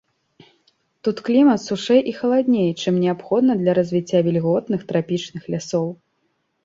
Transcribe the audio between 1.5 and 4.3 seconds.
сушэй і халадней, чым неабходна для развіцця